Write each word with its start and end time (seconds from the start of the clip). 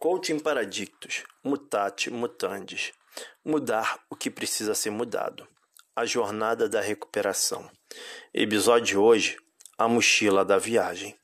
Coaching 0.00 0.38
Paradictus, 0.38 1.24
Mutate 1.42 2.08
Mutandis. 2.08 2.92
Mudar 3.44 3.98
o 4.08 4.14
que 4.14 4.30
precisa 4.30 4.72
ser 4.72 4.90
mudado. 4.90 5.44
A 5.96 6.06
jornada 6.06 6.68
da 6.68 6.80
recuperação. 6.80 7.68
Episódio 8.32 8.86
de 8.86 8.96
hoje: 8.96 9.36
A 9.76 9.88
mochila 9.88 10.44
da 10.44 10.56
viagem. 10.56 11.18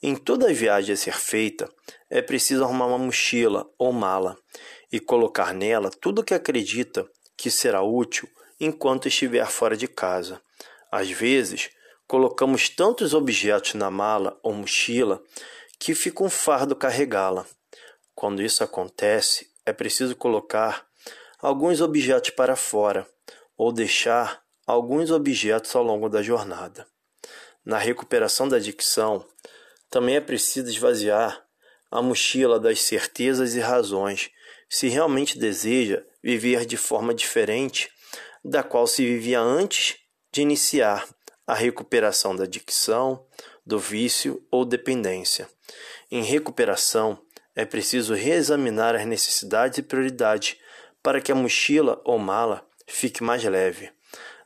Em 0.00 0.14
toda 0.14 0.54
viagem 0.54 0.92
a 0.92 0.96
ser 0.96 1.18
feita, 1.18 1.68
é 2.08 2.22
preciso 2.22 2.62
arrumar 2.62 2.86
uma 2.86 2.98
mochila 2.98 3.68
ou 3.76 3.92
mala 3.92 4.38
e 4.92 5.00
colocar 5.00 5.52
nela 5.52 5.90
tudo 5.90 6.20
o 6.20 6.24
que 6.24 6.32
acredita 6.32 7.04
que 7.36 7.50
será 7.50 7.82
útil 7.82 8.28
enquanto 8.60 9.08
estiver 9.08 9.50
fora 9.50 9.76
de 9.76 9.88
casa. 9.88 10.40
Às 10.92 11.10
vezes, 11.10 11.70
colocamos 12.06 12.68
tantos 12.68 13.14
objetos 13.14 13.74
na 13.74 13.90
mala 13.90 14.38
ou 14.44 14.52
mochila 14.52 15.20
que 15.76 15.92
fica 15.92 16.22
um 16.22 16.30
fardo 16.30 16.76
carregá-la. 16.76 17.44
Quando 18.14 18.42
isso 18.42 18.62
acontece, 18.62 19.50
é 19.64 19.72
preciso 19.72 20.14
colocar 20.16 20.86
alguns 21.38 21.80
objetos 21.80 22.30
para 22.30 22.56
fora 22.56 23.06
ou 23.56 23.72
deixar 23.72 24.42
alguns 24.66 25.10
objetos 25.10 25.74
ao 25.74 25.82
longo 25.82 26.08
da 26.08 26.22
jornada. 26.22 26.86
Na 27.64 27.78
recuperação 27.78 28.48
da 28.48 28.56
adicção, 28.56 29.26
também 29.88 30.16
é 30.16 30.20
preciso 30.20 30.68
esvaziar 30.68 31.44
a 31.90 32.00
mochila 32.00 32.58
das 32.58 32.80
certezas 32.80 33.54
e 33.54 33.60
razões 33.60 34.30
se 34.68 34.88
realmente 34.88 35.38
deseja 35.38 36.02
viver 36.22 36.64
de 36.64 36.76
forma 36.76 37.12
diferente 37.12 37.90
da 38.44 38.62
qual 38.62 38.86
se 38.86 39.04
vivia 39.04 39.40
antes 39.40 39.96
de 40.32 40.40
iniciar 40.40 41.06
a 41.46 41.54
recuperação 41.54 42.34
da 42.34 42.44
adicção, 42.44 43.26
do 43.66 43.78
vício 43.78 44.44
ou 44.50 44.64
dependência. 44.64 45.48
Em 46.10 46.22
recuperação, 46.22 47.20
é 47.54 47.64
preciso 47.64 48.14
reexaminar 48.14 48.94
as 48.94 49.06
necessidades 49.06 49.78
e 49.78 49.82
prioridades 49.82 50.56
para 51.02 51.20
que 51.20 51.30
a 51.30 51.34
mochila 51.34 52.00
ou 52.04 52.18
mala 52.18 52.66
fique 52.86 53.22
mais 53.22 53.42
leve. 53.44 53.90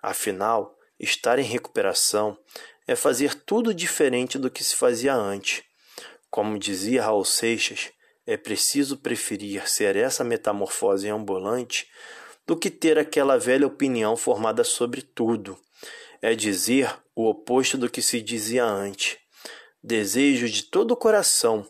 Afinal, 0.03 0.77
estar 0.99 1.39
em 1.39 1.45
recuperação 1.45 2.39
é 2.87 2.95
fazer 2.95 3.34
tudo 3.34 3.75
diferente 3.75 4.39
do 4.39 4.51
que 4.51 4.62
se 4.62 4.75
fazia 4.75 5.15
antes. 5.15 5.62
Como 6.31 6.59
dizia 6.59 7.03
Raul 7.03 7.25
Seixas, 7.25 7.91
é 8.27 8.37
preciso 8.37 8.97
preferir 8.97 9.69
ser 9.69 9.97
essa 9.97 10.25
metamorfose 10.25 11.09
ambulante 11.09 11.89
do 12.47 12.57
que 12.57 12.71
ter 12.71 12.99
aquela 12.99 13.39
velha 13.39 13.67
opinião 13.67 14.17
formada 14.17 14.65
sobre 14.65 15.03
tudo. 15.03 15.59
É 16.21 16.34
dizer 16.34 16.93
o 17.15 17.29
oposto 17.29 17.77
do 17.77 17.91
que 17.91 18.03
se 18.03 18.21
dizia 18.21 18.65
antes. 18.65 19.19
Desejo 19.83 20.49
de 20.49 20.65
todo 20.65 20.93
o 20.93 20.97
coração 20.97 21.67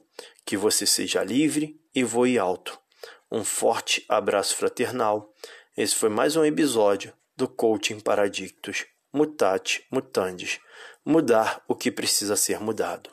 que 0.47 0.57
você 0.57 0.87
seja 0.87 1.25
livre 1.25 1.79
e 1.93 2.05
voe 2.05 2.39
alto. 2.39 2.79
Um 3.31 3.43
forte 3.45 4.05
abraço 4.09 4.55
fraternal. 4.55 5.35
Esse 5.77 5.97
foi 5.97 6.09
mais 6.09 6.37
um 6.37 6.45
episódio 6.45 7.13
do 7.37 7.49
Coaching 7.49 7.99
Paradictus. 7.99 8.87
Mutate, 9.13 9.85
mutandis. 9.91 10.61
Mudar 11.05 11.65
o 11.67 11.75
que 11.75 11.91
precisa 11.91 12.37
ser 12.37 12.61
mudado. 12.61 13.11